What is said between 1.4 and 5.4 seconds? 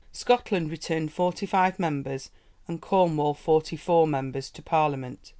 five members and Cornwall forty four members to Parliament!